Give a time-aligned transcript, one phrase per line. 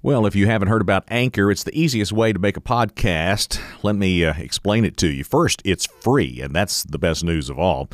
[0.00, 3.60] Well, if you haven't heard about Anchor, it's the easiest way to make a podcast.
[3.82, 5.24] Let me uh, explain it to you.
[5.24, 7.88] First, it's free, and that's the best news of all.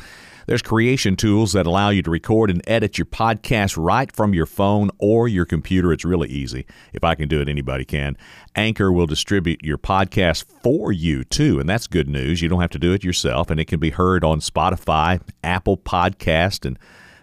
[0.45, 4.45] There's creation tools that allow you to record and edit your podcast right from your
[4.45, 5.91] phone or your computer.
[5.91, 6.67] It's really easy.
[6.93, 8.17] If I can do it, anybody can.
[8.55, 12.39] Anchor will distribute your podcast for you, too, and that's good news.
[12.39, 15.77] You don't have to do it yourself, and it can be heard on Spotify, Apple
[15.77, 16.77] Podcast, and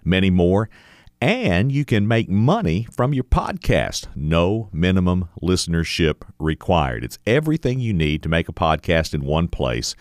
[0.05, 0.69] many more
[1.23, 4.09] and you can make money from your podcast.
[4.17, 7.05] No minimum listenership required.
[7.05, 9.95] It's everything you need to make a podcast in one place.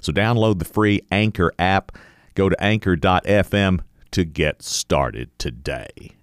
[0.00, 1.98] So download the free Anchor app.
[2.36, 3.80] Go to anchor.fm
[4.12, 6.14] to get started today.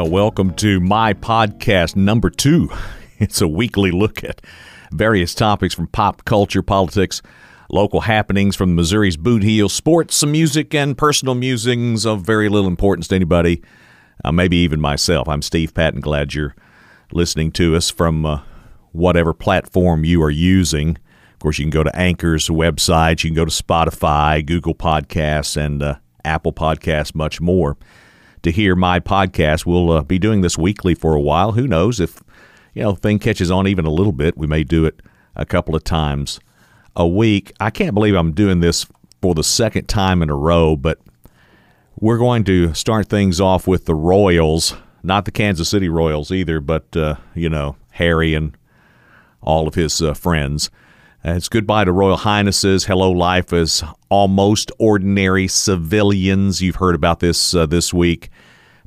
[0.00, 2.70] Well, welcome to my podcast number two.
[3.18, 4.40] It's a weekly look at
[4.92, 7.20] various topics from pop culture, politics,
[7.68, 12.66] local happenings from Missouri's boot heel, sports, some music, and personal musings of very little
[12.66, 13.62] importance to anybody,
[14.24, 15.28] uh, maybe even myself.
[15.28, 16.00] I'm Steve Patton.
[16.00, 16.56] Glad you're
[17.12, 18.40] listening to us from uh,
[18.92, 20.96] whatever platform you are using.
[21.34, 25.58] Of course, you can go to Anchor's website, you can go to Spotify, Google Podcasts,
[25.58, 27.76] and uh, Apple Podcasts, much more
[28.42, 29.66] to hear my podcast.
[29.66, 31.52] We'll uh, be doing this weekly for a while.
[31.52, 32.22] Who knows if
[32.74, 35.00] you know thing catches on even a little bit, we may do it
[35.36, 36.40] a couple of times
[36.96, 37.52] a week.
[37.60, 38.86] I can't believe I'm doing this
[39.22, 40.98] for the second time in a row, but
[41.96, 46.60] we're going to start things off with the Royals, not the Kansas City Royals either,
[46.60, 48.56] but uh, you know Harry and
[49.42, 50.70] all of his uh, friends.
[51.22, 52.86] It's goodbye to Royal Highnesses.
[52.86, 56.62] Hello, life as almost ordinary civilians.
[56.62, 58.30] You've heard about this uh, this week.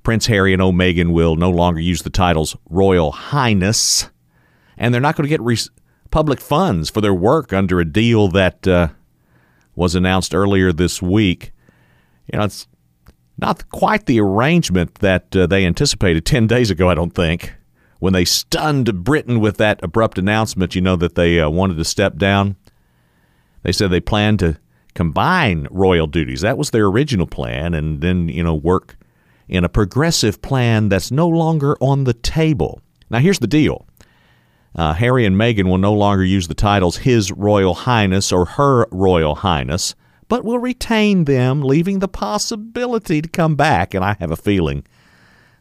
[0.02, 4.10] Prince Harry and O'Megan will no longer use the titles Royal Highness,
[4.80, 5.60] and they're not going to get re-
[6.10, 8.88] public funds for their work under a deal that uh,
[9.76, 11.52] was announced earlier this week.
[12.32, 12.68] You know, it's
[13.38, 17.54] not quite the arrangement that uh, they anticipated 10 days ago, I don't think
[18.04, 21.86] when they stunned Britain with that abrupt announcement, you know, that they uh, wanted to
[21.86, 22.58] step down.
[23.62, 24.60] They said they planned to
[24.94, 26.42] combine royal duties.
[26.42, 28.98] That was their original plan, and then, you know, work
[29.48, 32.82] in a progressive plan that's no longer on the table.
[33.10, 33.86] Now, here's the deal
[34.76, 38.86] uh, Harry and Meghan will no longer use the titles His Royal Highness or Her
[38.92, 39.96] Royal Highness,
[40.28, 43.94] but will retain them, leaving the possibility to come back.
[43.94, 44.84] And I have a feeling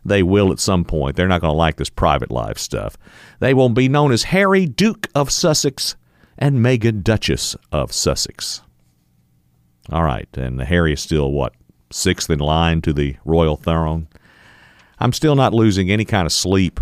[0.04, 1.16] they will at some point.
[1.16, 2.96] They're not going to like this private life stuff.
[3.40, 5.96] They will be known as Harry, Duke of Sussex,
[6.38, 8.62] and Meghan, Duchess of Sussex.
[9.91, 11.54] All right, and Harry is still, what,
[11.91, 14.08] sixth in line to the royal throne?
[14.98, 16.80] I'm still not losing any kind of sleep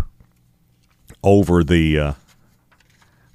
[1.23, 2.13] over the uh,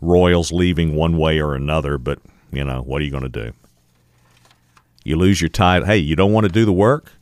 [0.01, 2.19] royals leaving one way or another, but,
[2.53, 3.53] you know, what are you going to do?
[5.05, 5.87] You lose your title.
[5.87, 7.13] Hey, you don't want to do the work?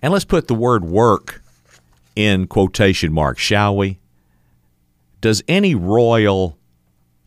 [0.00, 1.39] And let's put the word work
[2.16, 3.98] in quotation marks, shall we?
[5.20, 6.58] Does any royal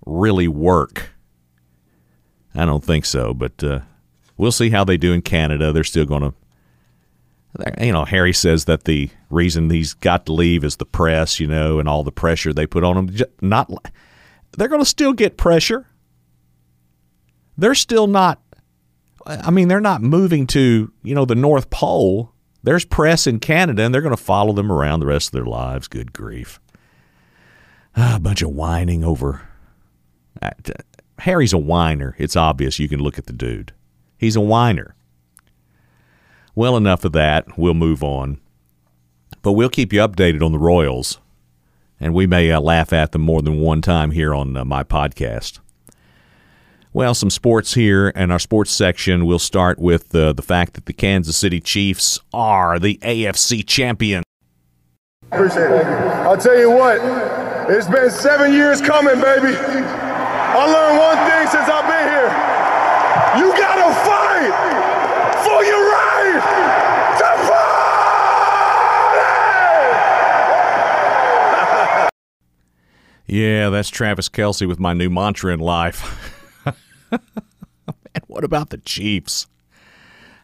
[0.05, 1.11] really work?
[2.55, 3.79] I don't think so, but uh,
[4.37, 5.71] we'll see how they do in Canada.
[5.71, 6.33] They're still going to,
[7.85, 11.47] you know, Harry says that the reason he's got to leave is the press, you
[11.47, 13.17] know, and all the pressure they put on him.
[13.41, 13.71] Not,
[14.57, 15.87] they're going to still get pressure.
[17.57, 18.41] They're still not.
[19.25, 22.32] I mean, they're not moving to you know the North Pole
[22.63, 25.45] there's press in Canada, and they're going to follow them around the rest of their
[25.45, 25.87] lives.
[25.87, 26.59] Good grief.
[27.95, 29.41] Ah, a bunch of whining over.
[30.41, 30.51] Uh,
[31.19, 32.15] Harry's a whiner.
[32.17, 32.79] It's obvious.
[32.79, 33.73] You can look at the dude.
[34.17, 34.95] He's a whiner.
[36.55, 37.57] Well, enough of that.
[37.57, 38.39] We'll move on.
[39.41, 41.19] But we'll keep you updated on the Royals,
[41.99, 44.83] and we may uh, laugh at them more than one time here on uh, my
[44.83, 45.59] podcast.
[46.95, 49.25] Well, some sports here and our sports section.
[49.25, 54.21] We'll start with uh, the fact that the Kansas City Chiefs are the AFC champion.
[55.31, 55.87] Appreciate it.
[55.87, 56.99] I'll tell you what,
[57.67, 59.57] it's been seven years coming, baby.
[59.57, 62.29] I learned one thing since I've been here.
[63.41, 64.53] You gotta fight
[65.43, 66.37] for your right
[67.17, 67.25] to
[71.97, 72.11] party.
[73.33, 76.29] yeah, that's Travis Kelce with my new mantra in life.
[78.15, 79.47] and what about the Chiefs?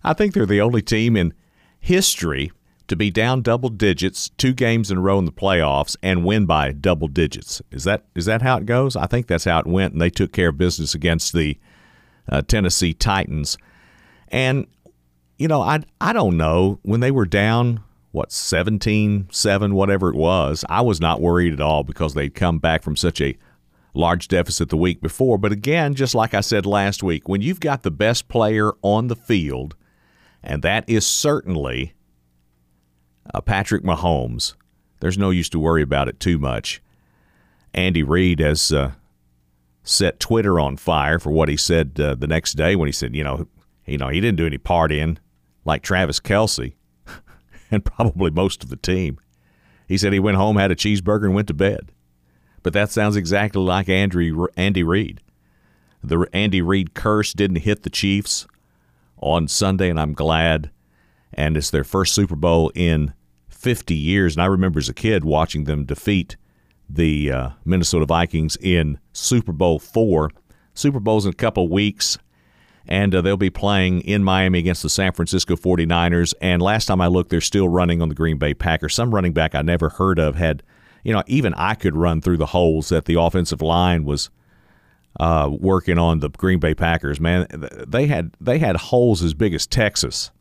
[0.03, 1.33] I think they're the only team in
[1.79, 2.51] history
[2.87, 6.45] to be down double digits two games in a row in the playoffs and win
[6.45, 7.61] by double digits.
[7.71, 8.95] Is that is that how it goes?
[8.95, 11.57] I think that's how it went, and they took care of business against the
[12.27, 13.57] uh, Tennessee Titans.
[14.29, 14.67] And
[15.37, 20.65] you know, I I don't know when they were down what 17-7 whatever it was.
[20.67, 23.37] I was not worried at all because they'd come back from such a
[23.93, 25.37] large deficit the week before.
[25.37, 29.07] But again, just like I said last week, when you've got the best player on
[29.07, 29.75] the field,
[30.43, 31.93] and that is certainly
[33.33, 34.53] uh, Patrick Mahomes,
[34.99, 36.81] there's no use to worry about it too much.
[37.73, 38.91] Andy Reid has uh,
[39.83, 43.15] set Twitter on fire for what he said uh, the next day when he said,
[43.15, 43.47] you know,
[43.85, 45.17] you know, he didn't do any partying
[45.65, 46.73] like Travis Kelce
[47.71, 49.19] and probably most of the team.
[49.87, 51.91] He said he went home, had a cheeseburger, and went to bed.
[52.63, 55.21] But that sounds exactly like Andy, Andy Reid.
[56.03, 58.47] The Andy Reid curse didn't hit the Chiefs
[59.17, 60.71] on Sunday, and I'm glad.
[61.33, 63.13] And it's their first Super Bowl in
[63.49, 64.35] 50 years.
[64.35, 66.37] And I remember as a kid watching them defeat
[66.89, 70.31] the uh, Minnesota Vikings in Super Bowl four.
[70.73, 72.17] Super Bowl's in a couple weeks,
[72.87, 76.33] and uh, they'll be playing in Miami against the San Francisco 49ers.
[76.41, 78.95] And last time I looked, they're still running on the Green Bay Packers.
[78.95, 80.63] Some running back I never heard of had–
[81.03, 84.29] you know, even I could run through the holes that the offensive line was
[85.19, 87.19] uh, working on the Green Bay Packers.
[87.19, 87.47] Man,
[87.87, 90.31] they had they had holes as big as Texas,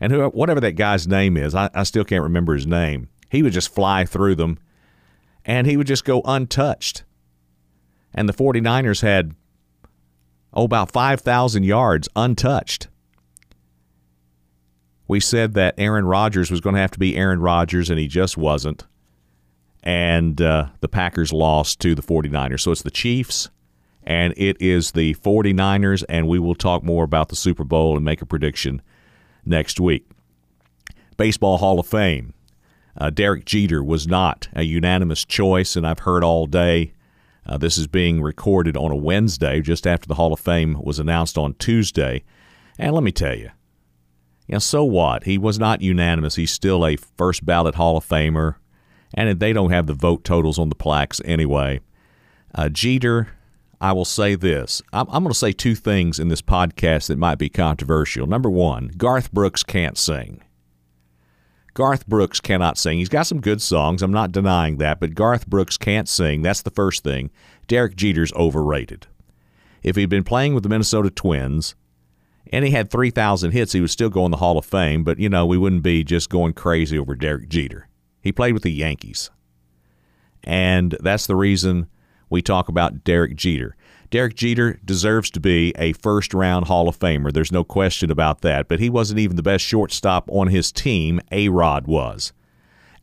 [0.00, 3.08] and who, whatever that guy's name is, I, I still can't remember his name.
[3.30, 4.58] He would just fly through them,
[5.44, 7.04] and he would just go untouched.
[8.14, 9.34] And the 49ers had
[10.54, 12.88] oh about 5,000 yards untouched.
[15.08, 18.08] We said that Aaron Rodgers was going to have to be Aaron Rodgers, and he
[18.08, 18.86] just wasn't
[19.86, 22.60] and uh, the Packers lost to the 49ers.
[22.60, 23.50] So it's the Chiefs
[24.02, 28.04] and it is the 49ers, and we will talk more about the Super Bowl and
[28.04, 28.82] make a prediction
[29.44, 30.08] next week.
[31.16, 32.34] Baseball Hall of Fame.
[32.98, 36.92] Uh, Derek Jeter was not a unanimous choice, and I've heard all day.
[37.44, 40.98] Uh, this is being recorded on a Wednesday, just after the Hall of Fame was
[40.98, 42.24] announced on Tuesday.
[42.78, 43.50] And let me tell you,
[44.46, 45.24] you know, so what?
[45.24, 46.36] He was not unanimous.
[46.36, 48.56] He's still a first ballot Hall of Famer
[49.14, 51.80] and they don't have the vote totals on the plaques anyway.
[52.54, 53.28] Uh, Jeter,
[53.80, 54.82] I will say this.
[54.92, 58.26] I'm, I'm going to say two things in this podcast that might be controversial.
[58.26, 60.42] Number one, Garth Brooks can't sing.
[61.74, 62.98] Garth Brooks cannot sing.
[62.98, 64.02] He's got some good songs.
[64.02, 66.40] I'm not denying that, but Garth Brooks can't sing.
[66.40, 67.30] That's the first thing.
[67.68, 69.06] Derek Jeter's overrated.
[69.82, 71.74] If he'd been playing with the Minnesota Twins
[72.50, 75.18] and he had 3,000 hits, he would still go in the Hall of Fame, but,
[75.18, 77.88] you know, we wouldn't be just going crazy over Derek Jeter.
[78.26, 79.30] He played with the Yankees.
[80.42, 81.88] And that's the reason
[82.28, 83.76] we talk about Derek Jeter.
[84.10, 87.32] Derek Jeter deserves to be a first round Hall of Famer.
[87.32, 88.66] There's no question about that.
[88.66, 91.20] But he wasn't even the best shortstop on his team.
[91.30, 92.32] A Rod was.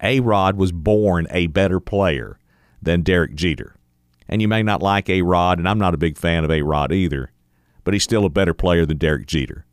[0.01, 2.37] A Rod was born a better player
[2.81, 3.77] than Derek Jeter.
[4.27, 6.63] And you may not like A Rod, and I'm not a big fan of A
[6.63, 7.31] Rod either,
[7.85, 9.65] but he's still a better player than Derek Jeter.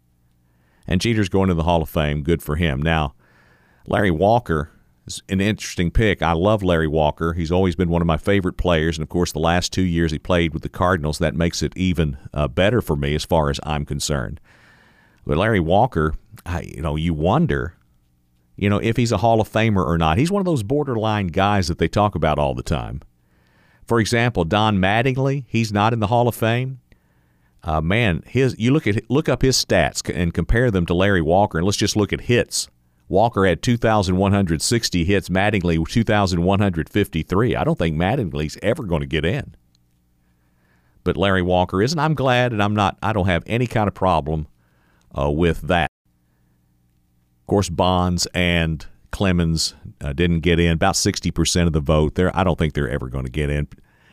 [0.86, 2.22] And Jeter's going to the Hall of Fame.
[2.22, 2.80] Good for him.
[2.80, 3.14] Now,
[3.88, 4.70] Larry Walker
[5.28, 6.22] an interesting pick.
[6.22, 7.32] I love Larry Walker.
[7.32, 10.12] He's always been one of my favorite players, and of course, the last two years
[10.12, 13.50] he played with the Cardinals, that makes it even uh, better for me as far
[13.50, 14.40] as I'm concerned.
[15.26, 16.14] But Larry Walker,
[16.46, 17.74] I, you know, you wonder,
[18.56, 20.18] you know, if he's a Hall of Famer or not.
[20.18, 23.00] He's one of those borderline guys that they talk about all the time.
[23.86, 26.80] For example, Don Mattingly, he's not in the Hall of Fame.
[27.62, 31.20] Uh, man, his you look at look up his stats and compare them to Larry
[31.20, 32.68] Walker, and let's just look at hits
[33.10, 37.56] Walker had 2,160 hits, Mattingly 2,153.
[37.56, 39.56] I don't think Mattingly's ever going to get in.
[41.02, 43.88] But Larry Walker is, and I'm glad, and I'm not, I don't have any kind
[43.88, 44.46] of problem
[45.18, 45.90] uh, with that.
[47.40, 52.14] Of course, Bonds and Clemens uh, didn't get in, about 60% of the vote.
[52.14, 53.66] There, I don't think they're ever going to get in.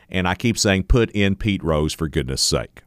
[0.08, 2.82] And I keep saying, put in Pete Rose for goodness sake.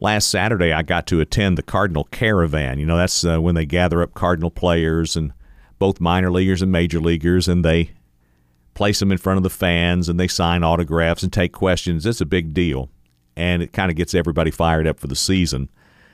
[0.00, 2.78] Last Saturday, I got to attend the Cardinal Caravan.
[2.78, 5.32] You know, that's uh, when they gather up Cardinal players and
[5.80, 7.90] both minor leaguers and major leaguers, and they
[8.74, 12.06] place them in front of the fans and they sign autographs and take questions.
[12.06, 12.90] It's a big deal,
[13.36, 15.68] and it kind of gets everybody fired up for the season.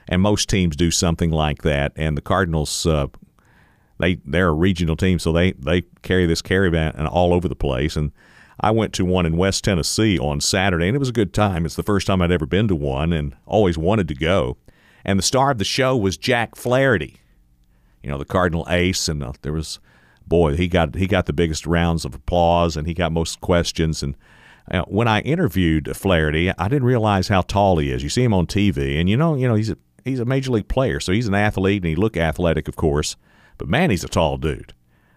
[0.08, 1.92] And most teams do something like that.
[1.94, 3.08] And the Cardinals, uh,
[3.98, 7.96] they they're a regional team, so they they carry this caravan all over the place.
[7.96, 8.12] And
[8.60, 11.66] I went to one in West Tennessee on Saturday, and it was a good time.
[11.66, 14.56] It's the first time I'd ever been to one and always wanted to go.
[15.04, 17.16] And the star of the show was Jack Flaherty,
[18.02, 19.08] you know, the Cardinal ace.
[19.08, 19.80] And uh, there was,
[20.26, 24.02] boy, he got he got the biggest rounds of applause and he got most questions.
[24.02, 24.16] And
[24.70, 28.02] uh, when I interviewed Flaherty, I didn't realize how tall he is.
[28.02, 30.52] You see him on TV, and you know, you know, he's a, he's a major
[30.52, 33.16] league player, so he's an athlete, and he look athletic, of course.
[33.58, 34.72] But man, he's a tall dude.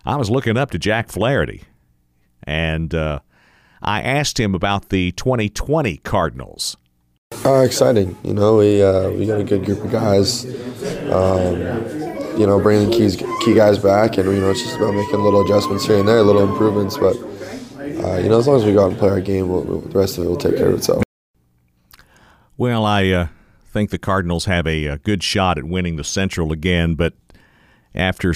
[0.05, 1.63] I was looking up to Jack Flaherty,
[2.43, 3.19] and uh,
[3.81, 6.77] I asked him about the 2020 Cardinals.
[7.45, 8.17] Uh, exciting.
[8.23, 10.45] You know, we uh, we got a good group of guys.
[11.11, 11.57] Um,
[12.37, 15.41] you know, bringing keys, key guys back, and you know, it's just about making little
[15.43, 16.97] adjustments here and there, little improvements.
[16.97, 17.15] But
[18.03, 19.81] uh, you know, as long as we go out and play our game, we'll, we'll,
[19.81, 21.03] the rest of it will take care of itself.
[22.55, 23.27] Well, I uh,
[23.65, 27.13] think the Cardinals have a, a, good shot at winning the Central again, but
[27.93, 28.33] after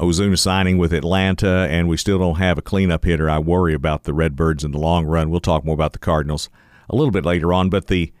[0.00, 4.04] Ozuna signing with Atlanta, and we still don't have a cleanup hitter, I worry about
[4.04, 5.30] the Redbirds in the long run.
[5.30, 6.48] We'll talk more about the Cardinals
[6.88, 8.12] a little bit later on, but the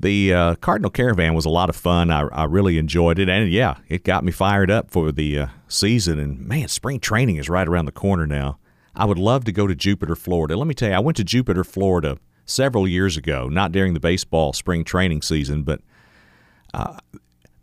[0.00, 2.10] the uh, Cardinal Caravan was a lot of fun.
[2.10, 5.46] I, I, really enjoyed it, and yeah, it got me fired up for the uh,
[5.66, 6.20] season.
[6.20, 8.58] And man, spring training is right around the corner now.
[8.94, 10.56] I would love to go to Jupiter, Florida.
[10.56, 14.00] Let me tell you, I went to Jupiter, Florida several years ago, not during the
[14.00, 15.80] baseball spring training season, but
[16.72, 16.98] uh,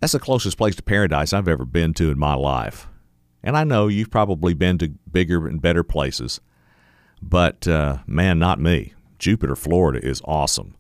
[0.02, 2.88] that's the closest place to paradise I've ever been to in my life.
[3.46, 6.42] And I know you've probably been to bigger and better places,
[7.22, 8.94] but uh, man, not me.
[9.20, 10.76] Jupiter, Florida is awesome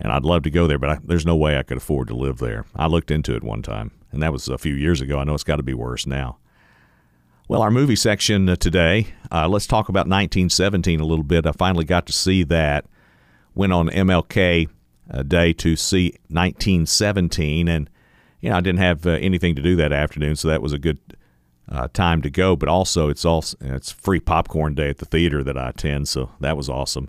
[0.00, 2.14] and I'd love to go there, but I, there's no way I could afford to
[2.14, 2.64] live there.
[2.74, 5.18] I looked into it one time, and that was a few years ago.
[5.18, 6.38] I know it's got to be worse now.
[7.48, 11.46] Well, our movie section uh, today, uh, let's talk about 1917 a little bit.
[11.46, 12.84] I finally got to see that.
[13.54, 14.68] Went on MLK
[15.10, 17.90] uh, Day to see 1917, and
[18.40, 20.78] you know I didn't have uh, anything to do that afternoon, so that was a
[20.78, 20.98] good
[21.70, 22.56] uh, time to go.
[22.56, 26.30] But also, it's also it's free popcorn day at the theater that I attend, so
[26.40, 27.04] that was awesome.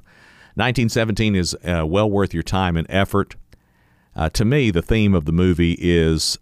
[0.56, 3.36] 1917 is uh, well worth your time and effort.
[4.16, 6.38] Uh, to me, the theme of the movie is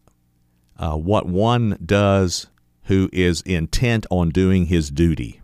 [0.78, 2.48] uh, what one does
[2.84, 5.42] who is intent on doing his duty.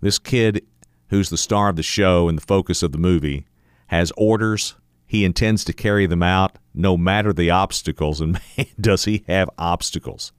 [0.00, 0.66] This kid,
[1.08, 3.46] who's the star of the show and the focus of the movie,
[3.86, 4.74] has orders.
[5.06, 9.48] He intends to carry them out no matter the obstacles, and man, does he have
[9.56, 10.32] obstacles.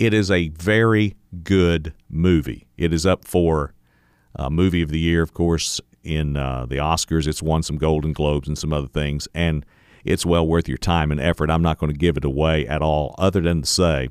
[0.00, 1.14] It is a very
[1.44, 2.66] good movie.
[2.78, 3.74] It is up for
[4.34, 7.26] uh, Movie of the Year, of course, in uh, the Oscars.
[7.26, 9.66] It's won some Golden Globes and some other things, and
[10.02, 11.50] it's well worth your time and effort.
[11.50, 14.08] I'm not going to give it away at all, other than to say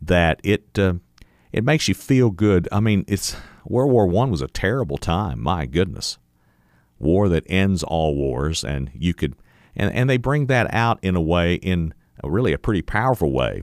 [0.00, 0.94] that it uh,
[1.52, 2.68] it makes you feel good.
[2.72, 5.38] I mean, it's World War One was a terrible time.
[5.38, 6.18] My goodness,
[6.98, 9.36] war that ends all wars, and you could
[9.76, 13.30] and and they bring that out in a way in a really a pretty powerful
[13.30, 13.62] way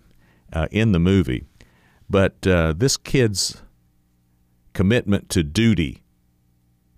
[0.53, 1.48] uh, in the movie.
[2.09, 3.61] But uh, this kid's
[4.73, 6.03] commitment to duty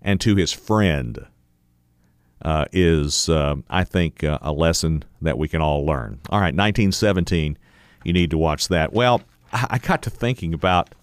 [0.00, 1.26] and to his friend
[2.42, 6.20] uh, is, uh, I think, uh, a lesson that we can all learn.
[6.30, 7.56] All right, 1917,
[8.04, 8.92] you need to watch that.
[8.92, 10.94] Well, I got to thinking about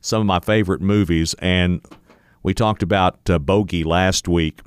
[0.00, 1.84] some of my favorite movies, and
[2.42, 4.60] we talked about uh, Bogey last week,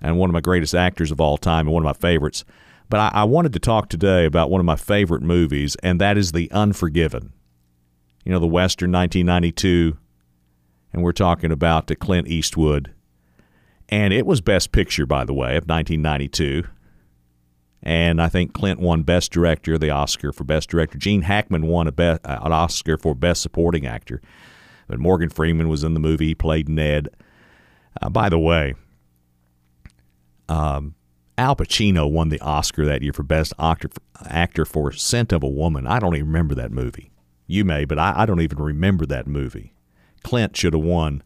[0.00, 2.44] and one of my greatest actors of all time, and one of my favorites.
[2.88, 6.18] But I, I wanted to talk today about one of my favorite movies, and that
[6.18, 7.32] is The Unforgiven.
[8.26, 9.96] You know, the Western 1992,
[10.92, 12.92] and we're talking about the Clint Eastwood
[13.88, 16.64] and it was Best Picture, by the way, of 1992.
[17.82, 20.98] And I think Clint won Best Director, the Oscar for Best Director.
[20.98, 24.20] Gene Hackman won a be- an Oscar for Best Supporting Actor.
[24.88, 26.28] But Morgan Freeman was in the movie.
[26.28, 27.08] He played Ned.
[28.00, 28.74] Uh, by the way,
[30.48, 30.94] um,
[31.38, 35.86] Al Pacino won the Oscar that year for Best actor for Scent of a Woman.
[35.86, 37.10] I don't even remember that movie.
[37.46, 39.72] You may, but I, I don't even remember that movie.
[40.22, 41.22] Clint should have won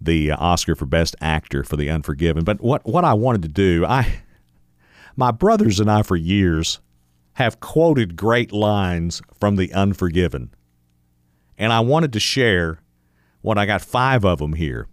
[0.00, 2.44] the Oscar for Best Actor for The Unforgiven.
[2.44, 4.22] But what what I wanted to do, I
[5.16, 6.80] my brothers and I for years
[7.34, 10.54] have quoted great lines from The Unforgiven.
[11.58, 12.80] And I wanted to share
[13.42, 14.88] what I got five of them here.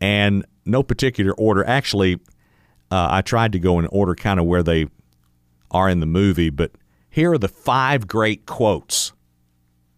[0.00, 1.64] And no particular order.
[1.64, 2.14] Actually,
[2.90, 4.86] uh, I tried to go in order kind of where they
[5.70, 6.72] are in the movie, but
[7.12, 9.12] here are the five great quotes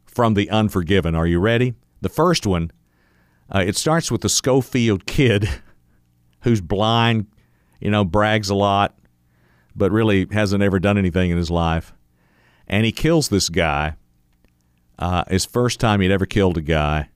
[0.05, 1.15] from The Unforgiven.
[1.15, 1.75] Are you ready?
[2.01, 2.73] The first one
[3.55, 5.49] uh, it starts with the Schofield kid
[6.43, 7.27] who's blind,
[7.81, 8.99] you know, brags a lot,
[9.77, 11.93] but really hasn't ever done anything in his life.
[12.67, 13.95] And he kills this guy.
[14.99, 17.11] Uh, his first time he'd ever killed a guy.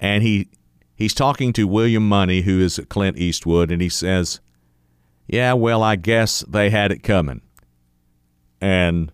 [0.00, 0.48] And he
[0.96, 4.40] he's talking to William Munny, who is Clint Eastwood, and he says,
[5.28, 7.42] Yeah, well, I guess they had it coming.
[8.60, 9.12] And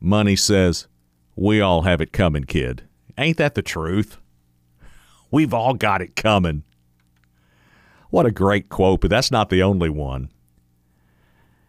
[0.00, 0.88] Munny says,
[1.36, 2.82] We all have it coming, kid.
[3.18, 4.18] Ain't that the truth?
[5.30, 6.64] We've all got it coming.
[8.08, 10.30] What a great quote, but that's not the only one.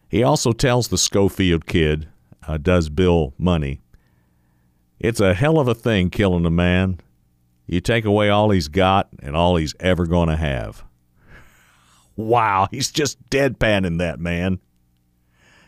[0.09, 2.09] He also tells the Schofield kid,
[2.47, 3.79] uh, does Bill Munny,
[4.99, 6.99] it's a hell of a thing killing a man.
[7.65, 10.83] You take away all he's got and all he's ever going to have.
[12.17, 14.59] Wow, he's just deadpanning that man.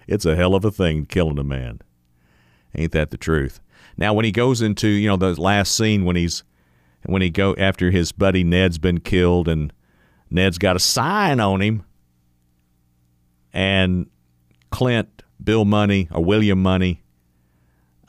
[0.07, 1.79] It's a hell of a thing killing a man.
[2.75, 3.59] Ain't that the truth?
[3.97, 6.43] Now, when he goes into, you know, the last scene when he's
[7.05, 9.73] when he go after his buddy Ned's been killed and
[10.29, 11.83] Ned's got a sign on him
[13.51, 14.09] and
[14.71, 17.03] Clint, Bill Munny, or William Munny,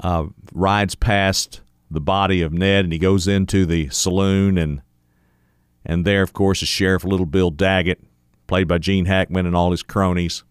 [0.00, 4.80] uh, rides past the body of Ned and he goes into the saloon and
[5.86, 8.02] and there, of course, is Sheriff Little Bill Daggett,
[8.46, 10.42] played by Gene Hackman and all his cronies.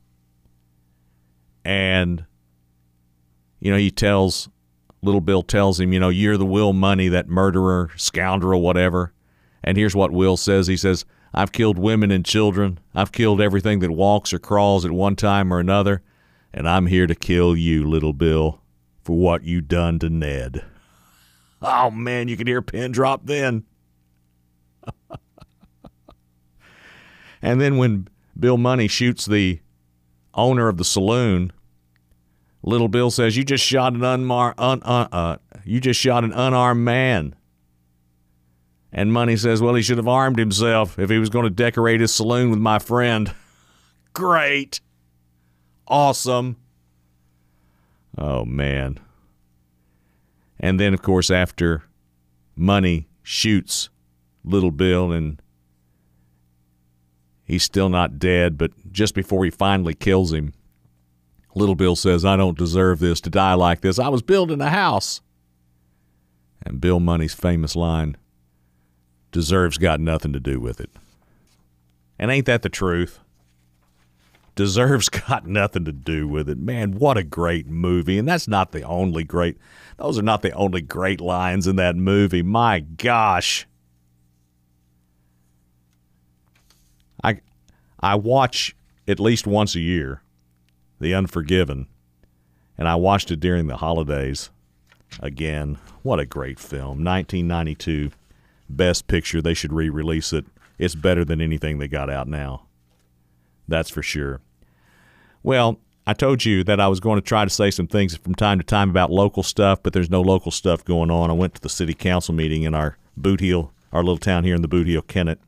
[1.65, 2.25] And
[3.63, 4.49] you know, he tells
[5.01, 9.13] Little Bill tells him, you know, you're the Will Munny, that murderer, scoundrel, whatever.
[9.63, 10.67] And here's what Will says.
[10.67, 12.77] He says, I've killed women and children.
[12.93, 16.01] I've killed everything that walks or crawls at one time or another.
[16.53, 18.59] And I'm here to kill you, Little Bill,
[19.01, 20.65] for what you done to Ned.
[21.61, 23.63] Oh, man, you can hear a pin drop then.
[27.41, 29.61] and then when Bill Munny shoots the
[30.33, 31.53] owner of the saloon,
[32.63, 36.31] Little Bill says, "You just shot an unmar- un- uh, uh, you just shot an
[36.31, 37.35] unarmed man."
[38.91, 41.99] And Munny says, "Well, he should have armed himself if he was going to decorate
[41.99, 43.33] his saloon with my friend."
[44.13, 44.79] Great,
[45.87, 46.57] awesome.
[48.17, 48.99] Oh man.
[50.59, 51.83] And then, of course, after
[52.55, 53.89] Munny shoots
[54.45, 55.41] Little Bill and
[57.43, 60.53] he's still not dead, but just before he finally kills him,
[61.55, 63.99] Little Bill says, I don't deserve this to die like this.
[63.99, 65.21] I was building a house.
[66.65, 68.17] And Bill Munny's famous line,
[69.31, 70.89] deserves got nothing to do with it.
[72.17, 73.19] And ain't that the truth?
[74.55, 76.57] Deserves got nothing to do with it.
[76.57, 78.17] Man, what a great movie.
[78.17, 79.57] And that's not the only great,
[79.97, 82.43] those are not the only great lines in that movie.
[82.43, 83.67] My gosh.
[87.23, 87.41] I,
[87.99, 88.75] I watch
[89.07, 90.22] at least once a year
[91.03, 91.87] the Unforgiven,
[92.77, 94.49] and I watched it during the holidays.
[95.19, 97.03] Again, what a great film.
[97.03, 98.11] 1992,
[98.67, 99.41] best picture.
[99.41, 100.45] They should re release it.
[100.79, 102.63] It's better than anything they got out now.
[103.67, 104.41] That's for sure.
[105.43, 108.35] Well, I told you that I was going to try to say some things from
[108.35, 111.29] time to time about local stuff, but there's no local stuff going on.
[111.29, 114.55] I went to the city council meeting in our Boot Heel, our little town here
[114.55, 115.39] in the Boot Heel, Kennett,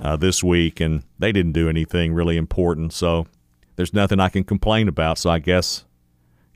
[0.00, 2.92] uh, this week, and they didn't do anything really important.
[2.92, 3.26] So
[3.78, 5.18] there's nothing I can complain about.
[5.18, 5.84] So I guess,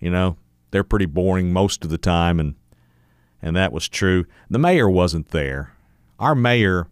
[0.01, 0.37] you know,
[0.73, 2.57] they're pretty boring most of the time, and
[3.41, 4.27] and that was true.
[4.51, 5.73] The mayor wasn't there.
[6.19, 6.89] Our mayor,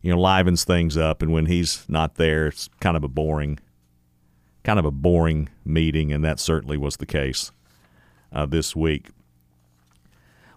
[0.00, 3.58] you know, livens things up, and when he's not there, it's kind of a boring,
[4.62, 7.52] kind of a boring meeting, and that certainly was the case
[8.32, 9.10] uh, this week.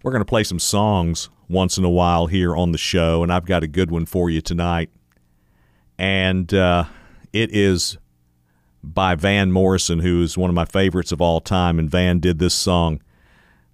[0.02, 3.34] We're going to play some songs once in a while here on the show, and
[3.34, 4.91] I've got a good one for you tonight.
[5.97, 6.86] And uh,
[7.34, 7.97] it is
[8.83, 11.79] by Van Morrison, who is one of my favorites of all time.
[11.79, 13.01] And Van did this song.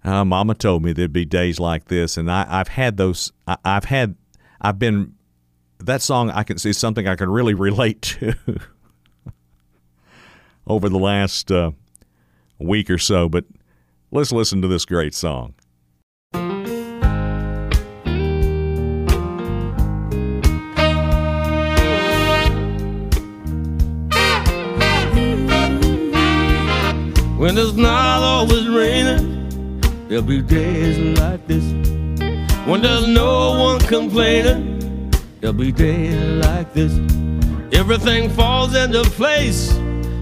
[0.02, 3.32] Uh, Mama told me there'd be days like this, and I, have had those.
[3.46, 4.16] I, I've had.
[4.60, 5.14] I've been.
[5.78, 8.34] That song I can see something I can really relate to
[10.66, 11.72] over the last uh,
[12.58, 13.28] week or so.
[13.28, 13.44] But
[14.10, 15.54] let's listen to this great song.
[27.44, 29.78] When it's not always raining,
[30.08, 31.62] there'll be days like this.
[32.66, 36.94] When there's no one complaining, there'll be days like this.
[37.78, 39.74] Everything falls into place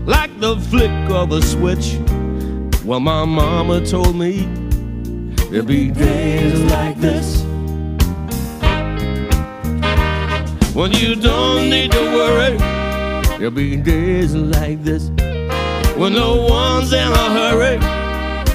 [0.05, 1.97] like the flick of a switch.
[2.85, 4.41] Well, my mama told me
[5.49, 7.45] there'll be days like this.
[10.75, 12.57] When you don't need to worry,
[13.39, 15.09] there'll be days like this.
[16.03, 17.79] When no one's in a hurry,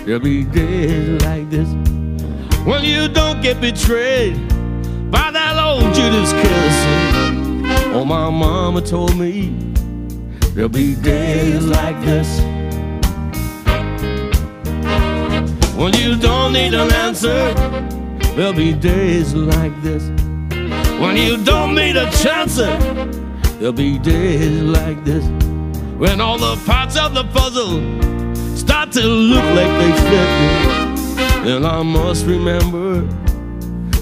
[0.03, 1.69] there'll be days like this.
[2.65, 4.35] When you don't get betrayed
[5.09, 6.75] by that old Judas kiss.
[7.95, 9.55] Oh, my mama told me
[10.55, 12.41] there'll be days like this.
[15.77, 17.53] When you don't need an answer,
[18.35, 20.03] there'll be days like this.
[20.99, 25.23] When you don't need a chance, there'll be days like this.
[25.97, 27.81] When all the parts of the puzzle
[28.55, 33.01] start to look like they fit me, then I must remember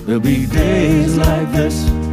[0.03, 2.04] there'll be days like this.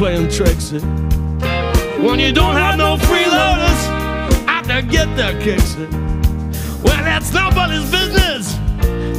[0.00, 0.70] Playing tricks.
[2.00, 3.80] When you don't have no freeloaders
[4.48, 5.76] out to get their kicks.
[6.82, 8.54] Well, that's nobody's business.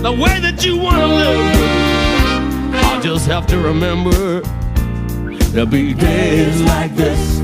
[0.02, 2.74] The way that you want to live.
[2.84, 4.42] I'll just have to remember
[5.52, 7.38] there'll be days like this.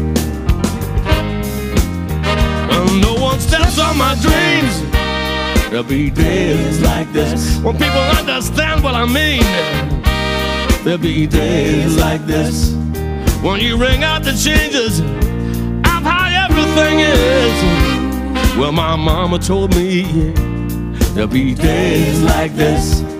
[2.71, 4.81] When no one steps on my dreams.
[5.69, 9.43] There'll be days like this when people understand what I mean.
[10.83, 12.75] There'll be days like this
[13.41, 18.57] when you ring out the changes of how everything is.
[18.57, 20.03] Well, my mama told me
[21.13, 23.16] there'll be days like this.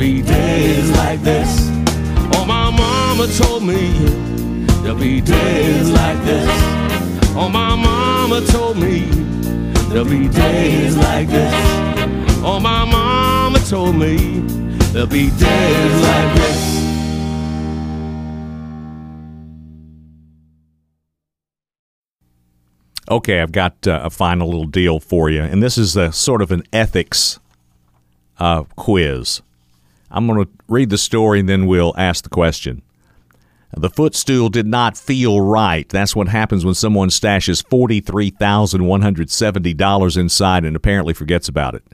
[0.00, 1.68] Be days like this.
[2.34, 3.92] Oh, my mama told me
[4.80, 6.48] there'll be days like this.
[7.36, 9.00] Oh, my mama told me
[9.90, 11.52] there'll be days like this.
[12.42, 14.40] Oh, my mama told me
[14.92, 16.80] there'll be days like this.
[23.10, 26.40] Okay, I've got uh, a final little deal for you, and this is a sort
[26.40, 27.38] of an ethics
[28.38, 29.42] uh, quiz.
[30.10, 32.82] I'm going to read the story and then we'll ask the question.
[33.76, 35.88] The footstool did not feel right.
[35.88, 41.84] That's what happens when someone stashes $43,170 inside and apparently forgets about it.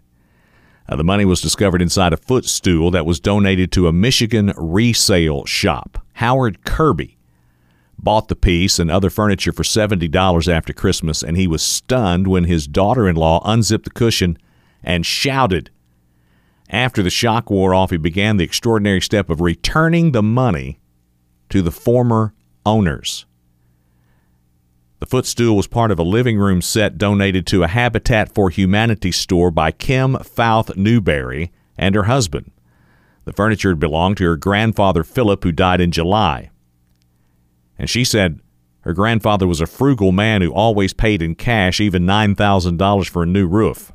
[0.89, 5.45] Uh, the money was discovered inside a footstool that was donated to a Michigan resale
[5.45, 5.99] shop.
[6.15, 7.19] Howard Kirby
[7.99, 12.45] bought the piece and other furniture for $70 after Christmas, and he was stunned when
[12.45, 14.39] his daughter in law unzipped the cushion
[14.83, 15.71] and shouted.
[16.71, 20.81] After the shock wore off, he began the extraordinary step of returning the money
[21.49, 23.25] to the former owners.
[24.99, 29.13] The footstool was part of a living room set donated to a Habitat for Humanity
[29.13, 32.51] store by Kim Fouth Newberry and her husband.
[33.25, 36.51] The furniture had belonged to her grandfather Philip, who died in July.
[37.79, 38.41] And she said
[38.81, 43.27] her grandfather was a frugal man who always paid in cash, even $9,000 for a
[43.27, 43.93] new roof.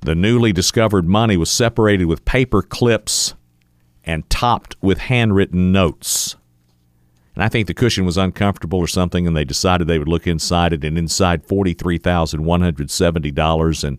[0.00, 3.34] The newly discovered money was separated with paper clips
[4.04, 6.36] and topped with handwritten notes.
[7.34, 10.26] And I think the cushion was uncomfortable or something, and they decided they would look
[10.26, 13.84] inside it, and inside $43,170.
[13.84, 13.98] And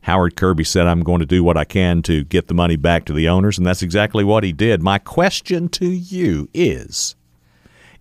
[0.00, 3.04] Howard Kirby said, I'm going to do what I can to get the money back
[3.04, 4.82] to the owners, and that's exactly what he did.
[4.82, 7.14] My question to you is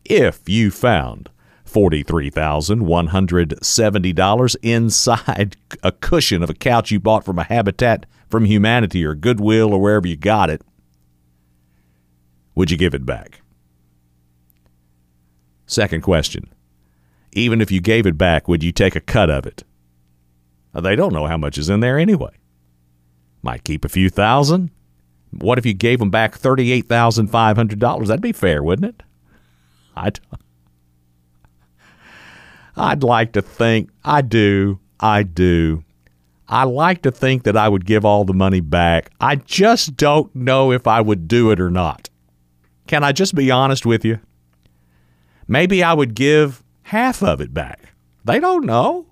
[0.05, 1.29] if you found
[1.71, 9.15] $43,170 inside a cushion of a couch you bought from a Habitat from Humanity or
[9.15, 10.61] Goodwill or wherever you got it,
[12.55, 13.41] would you give it back?
[15.65, 16.49] Second question.
[17.33, 19.63] Even if you gave it back, would you take a cut of it?
[20.73, 22.31] They don't know how much is in there anyway.
[23.41, 24.71] Might keep a few thousand.
[25.31, 28.07] What if you gave them back $38,500?
[28.07, 29.03] That'd be fair, wouldn't it?
[29.95, 30.19] I'd,
[32.79, 35.83] I'd like to think, I do, I do.
[36.47, 39.11] I like to think that I would give all the money back.
[39.19, 42.09] I just don't know if I would do it or not.
[42.87, 44.19] Can I just be honest with you?
[45.47, 47.93] Maybe I would give half of it back.
[48.23, 49.07] They don't know.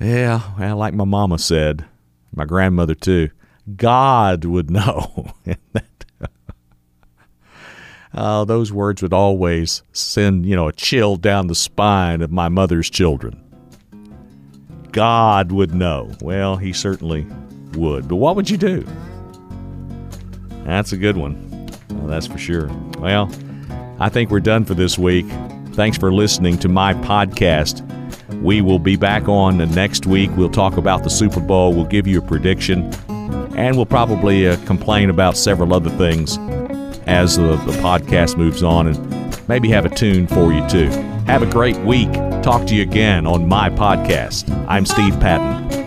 [0.00, 1.84] Yeah, well, like my mama said,
[2.34, 3.30] my grandmother too,
[3.76, 5.32] God would know.
[8.16, 12.48] Uh, those words would always send, you know, a chill down the spine of my
[12.48, 13.42] mother's children.
[14.90, 16.10] God would know.
[16.22, 17.26] Well, he certainly
[17.74, 18.08] would.
[18.08, 18.86] But what would you do?
[20.64, 21.68] That's a good one.
[21.90, 22.70] Well, that's for sure.
[22.98, 23.30] Well,
[24.00, 25.26] I think we're done for this week.
[25.72, 27.82] Thanks for listening to my podcast.
[28.40, 30.30] We will be back on next week.
[30.36, 31.74] We'll talk about the Super Bowl.
[31.74, 32.90] We'll give you a prediction.
[33.54, 36.38] And we'll probably uh, complain about several other things
[37.06, 40.88] as the, the podcast moves on and maybe have a tune for you too.
[41.26, 42.12] Have a great week.
[42.42, 44.50] Talk to you again on my podcast.
[44.68, 45.85] I'm Steve Patton.